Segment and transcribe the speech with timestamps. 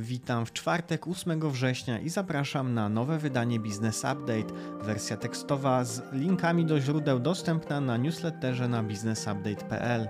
[0.00, 4.54] Witam w czwartek 8 września i zapraszam na nowe wydanie Business Update.
[4.82, 10.08] Wersja tekstowa z linkami do źródeł dostępna na newsletterze na businessupdate.pl.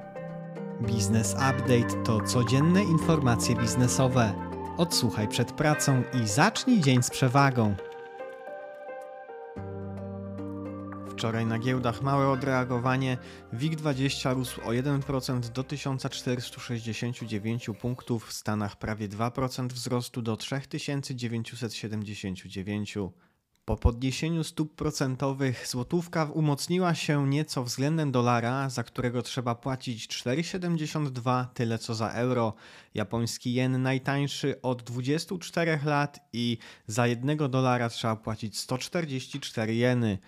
[0.80, 4.32] Business Update to codzienne informacje biznesowe.
[4.76, 7.74] Odsłuchaj przed pracą i zacznij dzień z przewagą.
[11.10, 13.18] Wczoraj na giełdach małe odreagowanie.
[13.54, 22.98] WIG20 rósł o 1% do 1469 punktów, w Stanach prawie 2% wzrostu do 3979.
[23.68, 31.46] Po podniesieniu stóp procentowych złotówka umocniła się nieco względem dolara, za którego trzeba płacić 4,72,
[31.54, 32.54] tyle co za euro.
[32.94, 40.18] Japoński jen najtańszy od 24 lat i za 1 dolara trzeba płacić 144 jeny.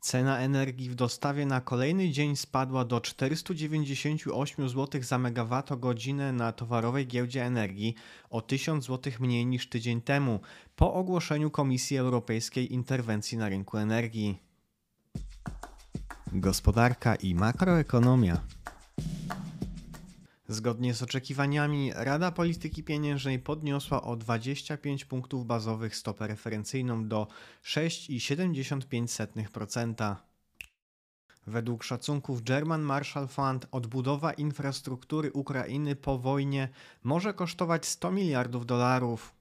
[0.00, 7.06] Cena energii w dostawie na kolejny dzień spadła do 498 zł za megawattogodzinę na towarowej
[7.06, 7.94] giełdzie energii,
[8.30, 10.40] o 1000 zł mniej niż tydzień temu,
[10.76, 14.38] po ogłoszeniu Komisji Europejskiej interwencji na rynku energii.
[16.32, 18.40] Gospodarka i makroekonomia.
[20.50, 27.26] Zgodnie z oczekiwaniami, Rada Polityki Pieniężnej podniosła o 25 punktów bazowych stopę referencyjną do
[27.64, 30.16] 6,75%.
[31.46, 36.68] Według szacunków German Marshall Fund odbudowa infrastruktury Ukrainy po wojnie
[37.04, 39.37] może kosztować 100 miliardów dolarów.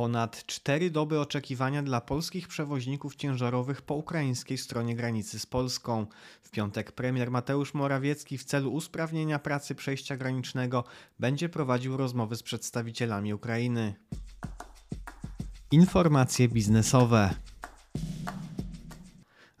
[0.00, 6.06] Ponad 4 doby oczekiwania dla polskich przewoźników ciężarowych po ukraińskiej stronie granicy z Polską.
[6.42, 10.84] W piątek premier Mateusz Morawiecki w celu usprawnienia pracy przejścia granicznego
[11.18, 13.94] będzie prowadził rozmowy z przedstawicielami Ukrainy.
[15.70, 17.34] Informacje biznesowe.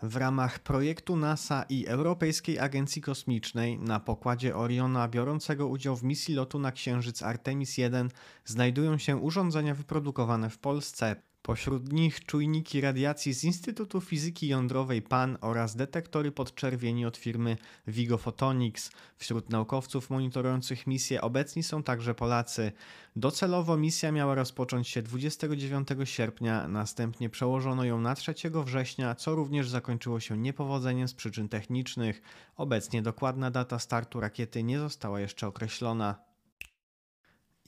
[0.02, 6.34] W ramach projektu NASA i Europejskiej Agencji Kosmicznej na pokładzie Oriona biorącego udział w misji
[6.34, 8.08] lotu na Księżyc Artemis 1
[8.44, 11.16] znajdują się urządzenia wyprodukowane w Polsce.
[11.42, 17.56] Pośród nich czujniki radiacji z Instytutu Fizyki Jądrowej PAN oraz detektory podczerwieni od firmy
[17.86, 18.90] Vigo Photonics.
[19.16, 22.72] Wśród naukowców monitorujących misję obecni są także Polacy.
[23.16, 28.34] Docelowo misja miała rozpocząć się 29 sierpnia, następnie przełożono ją na 3
[28.64, 32.22] września, co również zakończyło się niepowodzeniem z przyczyn technicznych.
[32.56, 36.29] Obecnie dokładna data startu rakiety nie została jeszcze określona.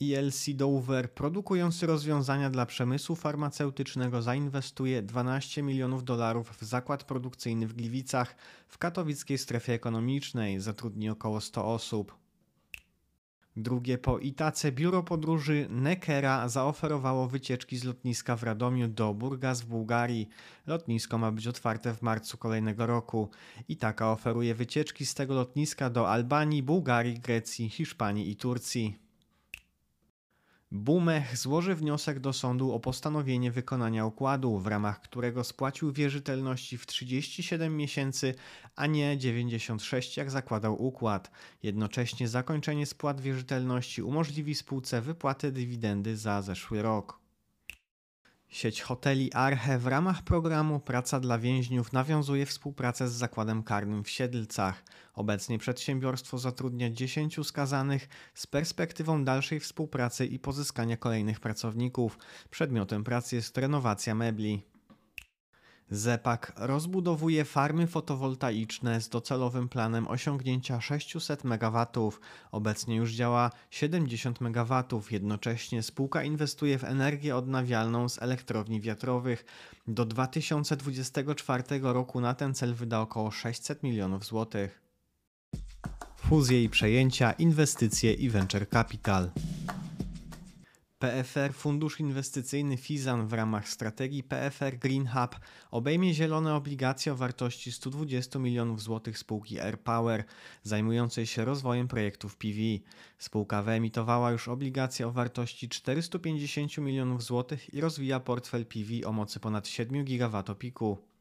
[0.02, 7.74] ELC Dover, produkujący rozwiązania dla przemysłu farmaceutycznego, zainwestuje 12 milionów dolarów w zakład produkcyjny w
[7.74, 8.36] Gliwicach
[8.68, 10.60] w katowickiej strefie ekonomicznej.
[10.60, 12.22] Zatrudni około 100 osób.
[13.56, 19.66] Drugie po Itace biuro podróży Nekera zaoferowało wycieczki z lotniska w Radomiu do Burgas w
[19.66, 20.28] Bułgarii.
[20.66, 23.30] Lotnisko ma być otwarte w marcu kolejnego roku.
[23.68, 29.02] Itaka oferuje wycieczki z tego lotniska do Albanii, Bułgarii, Grecji, Hiszpanii i Turcji.
[30.74, 36.86] Bumech złoży wniosek do sądu o postanowienie wykonania układu, w ramach którego spłacił wierzytelności w
[36.86, 38.34] 37 miesięcy,
[38.76, 41.30] a nie 96 jak zakładał układ.
[41.62, 47.21] Jednocześnie zakończenie spłat wierzytelności umożliwi spółce wypłatę dywidendy za zeszły rok.
[48.52, 54.10] Sieć hoteli Arche w ramach programu Praca dla więźniów nawiązuje współpracę z zakładem karnym w
[54.10, 54.84] Siedlcach.
[55.14, 62.18] Obecnie przedsiębiorstwo zatrudnia 10 skazanych z perspektywą dalszej współpracy i pozyskania kolejnych pracowników.
[62.50, 64.71] Przedmiotem pracy jest renowacja mebli.
[65.94, 71.86] Zepak rozbudowuje farmy fotowoltaiczne z docelowym planem osiągnięcia 600 MW.
[72.52, 74.84] Obecnie już działa 70 MW.
[75.10, 79.44] Jednocześnie spółka inwestuje w energię odnawialną z elektrowni wiatrowych.
[79.86, 84.82] Do 2024 roku na ten cel wyda około 600 milionów złotych.
[86.16, 89.30] Fuzje i przejęcia, inwestycje i venture capital.
[91.02, 95.36] PFR Fundusz Inwestycyjny Fizan w ramach strategii PFR Green Hub
[95.70, 100.24] obejmie zielone obligacje o wartości 120 milionów złotych spółki AirPower
[100.62, 102.58] zajmującej się rozwojem projektów PV.
[103.18, 109.40] Spółka wyemitowała już obligacje o wartości 450 milionów złotych i rozwija portfel PV o mocy
[109.40, 111.11] ponad 7 gigawattopiku.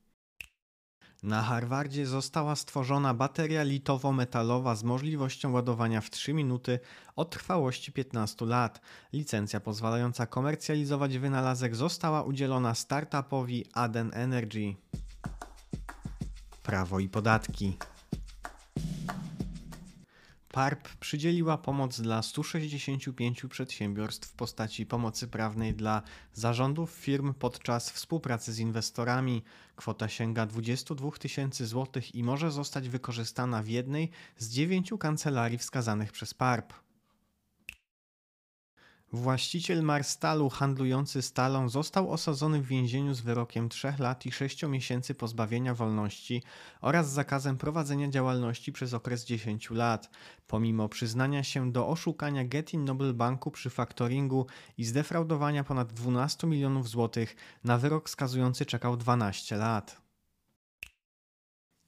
[1.24, 6.80] Na Harvardzie została stworzona bateria litowo-metalowa z możliwością ładowania w 3 minuty
[7.16, 8.82] o trwałości 15 lat.
[9.14, 14.76] Licencja pozwalająca komercjalizować wynalazek została udzielona startupowi Aden Energy.
[16.64, 17.78] Prawo i podatki.
[20.52, 26.02] PARP przydzieliła pomoc dla 165 przedsiębiorstw w postaci pomocy prawnej dla
[26.34, 29.44] zarządów firm podczas współpracy z inwestorami.
[29.76, 36.12] Kwota sięga 22 tysięcy złotych i może zostać wykorzystana w jednej z dziewięciu kancelarii wskazanych
[36.12, 36.74] przez PARP.
[39.14, 45.16] Właściciel Marstalu handlujący stalą został osadzony w więzieniu z wyrokiem 3 lat i 6 miesięcy
[45.16, 46.44] pozbawienia wolności
[46.82, 50.10] oraz zakazem prowadzenia działalności przez okres 10 lat,
[50.48, 54.46] pomimo przyznania się do oszukania Getin Noble Banku przy faktoringu
[54.78, 60.01] i zdefraudowania ponad 12 milionów złotych na wyrok skazujący czekał 12 lat.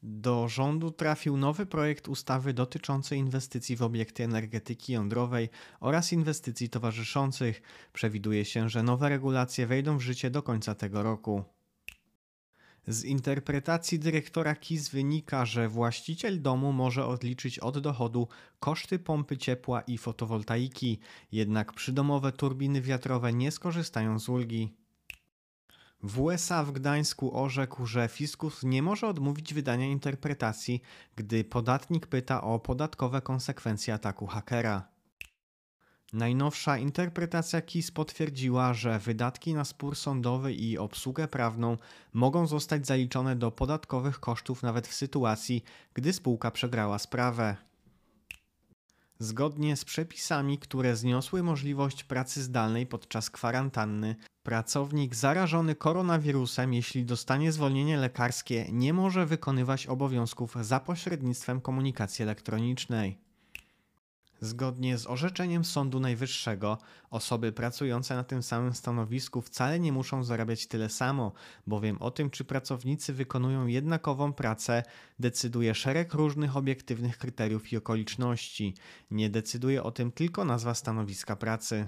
[0.06, 7.62] Do rządu trafił nowy projekt ustawy dotyczący inwestycji w obiekty energetyki jądrowej oraz inwestycji towarzyszących.
[7.94, 11.44] Przewiduje się, że nowe regulacje wejdą w życie do końca tego roku.
[12.88, 18.28] Z interpretacji dyrektora KIS wynika, że właściciel domu może odliczyć od dochodu
[18.60, 21.00] koszty pompy ciepła i fotowoltaiki,
[21.32, 24.83] jednak przydomowe turbiny wiatrowe nie skorzystają z ulgi.
[26.04, 30.82] W USA w Gdańsku orzekł, że fiskus nie może odmówić wydania interpretacji,
[31.16, 34.88] gdy podatnik pyta o podatkowe konsekwencje ataku hakera.
[36.14, 41.78] Najnowsza interpretacja KIS potwierdziła, że wydatki na spór sądowy i obsługę prawną
[42.14, 45.64] mogą zostać zaliczone do podatkowych kosztów nawet w sytuacji,
[45.94, 47.56] gdy spółka przegrała sprawę.
[49.20, 57.52] Zgodnie z przepisami, które zniosły możliwość pracy zdalnej podczas kwarantanny, pracownik zarażony koronawirusem, jeśli dostanie
[57.52, 63.18] zwolnienie lekarskie, nie może wykonywać obowiązków za pośrednictwem komunikacji elektronicznej.
[64.42, 66.78] Zgodnie z orzeczeniem Sądu Najwyższego,
[67.10, 71.32] osoby pracujące na tym samym stanowisku wcale nie muszą zarabiać tyle samo,
[71.68, 74.84] bowiem o tym, czy pracownicy wykonują jednakową pracę,
[75.20, 78.76] decyduje szereg różnych obiektywnych kryteriów i okoliczności.
[79.12, 81.88] Nie decyduje o tym tylko nazwa stanowiska pracy.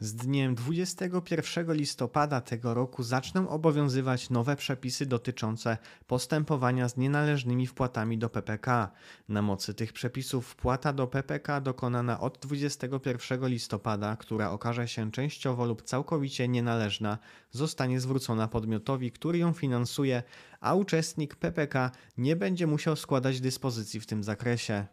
[0.00, 8.18] Z dniem 21 listopada tego roku zaczną obowiązywać nowe przepisy dotyczące postępowania z nienależnymi wpłatami
[8.18, 8.90] do PPK.
[9.28, 15.64] Na mocy tych przepisów wpłata do PPK dokonana od 21 listopada, która okaże się częściowo
[15.64, 17.18] lub całkowicie nienależna,
[17.50, 20.22] zostanie zwrócona podmiotowi, który ją finansuje,
[20.60, 24.86] a uczestnik PPK nie będzie musiał składać dyspozycji w tym zakresie.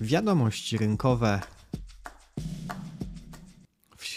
[0.00, 1.40] Wiadomości rynkowe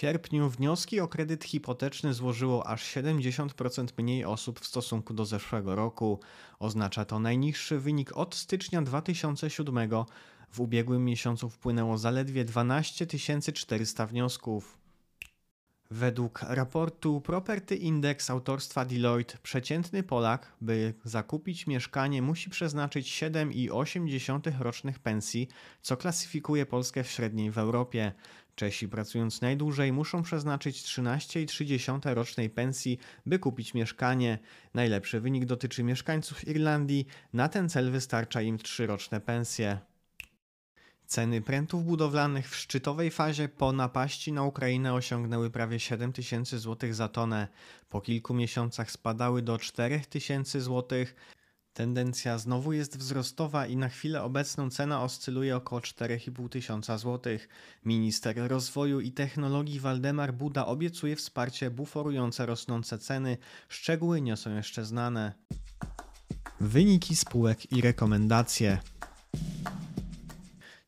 [0.01, 6.19] sierpniu wnioski o kredyt hipoteczny złożyło aż 70% mniej osób w stosunku do zeszłego roku.
[6.59, 9.89] Oznacza to najniższy wynik od stycznia 2007.
[10.51, 13.07] W ubiegłym miesiącu wpłynęło zaledwie 12
[13.53, 14.77] 400 wniosków.
[15.91, 24.99] Według raportu Property Index autorstwa Deloitte, przeciętny Polak, by zakupić mieszkanie, musi przeznaczyć 7,8 rocznych
[24.99, 25.47] pensji,
[25.81, 28.11] co klasyfikuje Polskę w średniej w Europie.
[28.55, 34.39] Czesi pracując najdłużej muszą przeznaczyć 13,3 rocznej pensji, by kupić mieszkanie.
[34.73, 37.07] Najlepszy wynik dotyczy mieszkańców Irlandii.
[37.33, 39.79] Na ten cel wystarcza im 3-roczne pensje.
[41.05, 46.95] Ceny prętów budowlanych w szczytowej fazie po napaści na Ukrainę osiągnęły prawie 7 tysięcy złotych
[46.95, 47.47] za tonę.
[47.89, 51.15] Po kilku miesiącach spadały do 4 tysięcy złotych.
[51.73, 57.49] Tendencja znowu jest wzrostowa i na chwilę obecną cena oscyluje około 4,5 tysiąca złotych.
[57.85, 63.37] Minister rozwoju i technologii Waldemar Buda obiecuje wsparcie buforujące rosnące ceny.
[63.69, 65.33] Szczegóły nie są jeszcze znane.
[66.59, 68.77] Wyniki spółek i rekomendacje.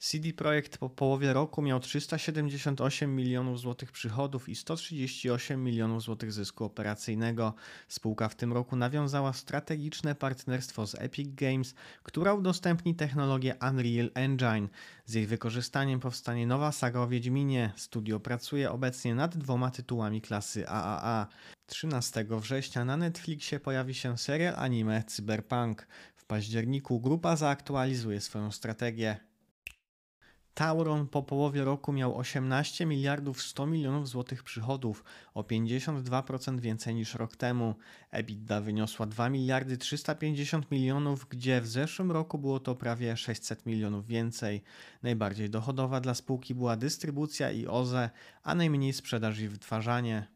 [0.04, 6.66] CD Projekt po połowie roku miał 378 milionów złotych przychodów i 138 milionów złotych zysku
[6.66, 7.54] operacyjnego.
[7.88, 14.68] Spółka w tym roku nawiązała strategiczne partnerstwo z Epic Games, która udostępni technologię Unreal Engine.
[15.06, 17.74] Z jej wykorzystaniem powstanie nowa saga o Wiedźminie.
[17.76, 21.28] Studio pracuje obecnie nad dwoma tytułami klasy AAA.
[21.66, 25.88] 13 września na Netflixie pojawi się serial anime Cyberpunk.
[26.16, 29.33] W październiku grupa zaaktualizuje swoją strategię.
[30.54, 37.16] Tauron po połowie roku miał 18 miliardów 100 milionów złotych przychodów, o 52% więcej niż
[37.16, 37.76] rok temu.
[38.12, 44.08] EBITDA wyniosła 2 miliardy 350 milionów, gdzie w zeszłym roku było to prawie 600 milionów
[44.08, 44.64] więcej.
[45.04, 48.10] Najbardziej dochodowa dla spółki była dystrybucja i OZE,
[48.44, 50.28] a najmniej sprzedaż i wytwarzanie.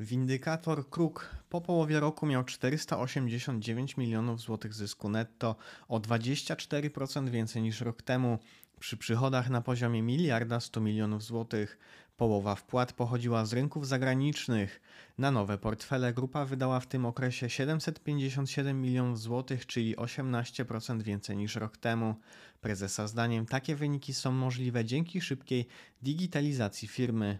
[0.00, 5.56] Windykator Kruk po połowie roku miał 489 milionów złotych zysku netto,
[5.88, 8.38] o 24% więcej niż rok temu.
[8.80, 11.78] Przy przychodach na poziomie miliarda 100 milionów złotych
[12.16, 14.80] połowa wpłat pochodziła z rynków zagranicznych.
[15.18, 21.56] Na nowe portfele grupa wydała w tym okresie 757 milionów złotych, czyli 18% więcej niż
[21.56, 22.14] rok temu.
[22.60, 25.66] Prezesa zdaniem takie wyniki są możliwe dzięki szybkiej
[26.02, 27.38] digitalizacji firmy.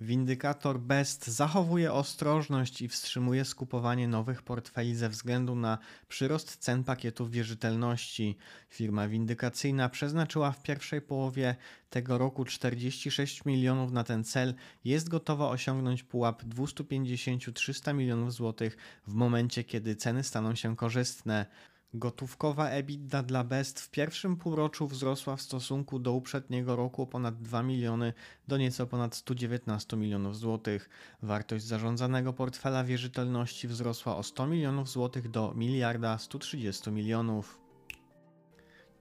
[0.00, 5.78] Windykator Best zachowuje ostrożność i wstrzymuje skupowanie nowych portfeli ze względu na
[6.08, 8.36] przyrost cen pakietów wierzytelności.
[8.68, 11.56] Firma windykacyjna przeznaczyła w pierwszej połowie
[11.90, 14.54] tego roku 46 milionów na ten cel.
[14.84, 18.76] Jest gotowa osiągnąć pułap 250-300 milionów złotych
[19.06, 21.46] w momencie, kiedy ceny staną się korzystne.
[21.94, 27.42] Gotówkowa EBITDA dla Best w pierwszym półroczu wzrosła w stosunku do uprzedniego roku o ponad
[27.42, 28.12] 2 miliony
[28.48, 30.90] do nieco ponad 119 milionów złotych.
[31.22, 37.58] Wartość zarządzanego portfela wierzytelności wzrosła o 100 milionów złotych do miliarda 130 milionów.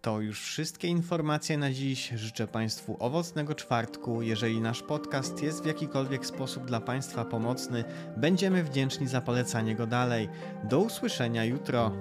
[0.01, 2.09] To już wszystkie informacje na dziś.
[2.09, 4.21] Życzę Państwu owocnego czwartku.
[4.21, 7.83] Jeżeli nasz podcast jest w jakikolwiek sposób dla Państwa pomocny,
[8.17, 10.29] będziemy wdzięczni za polecanie go dalej.
[10.63, 11.91] Do usłyszenia jutro.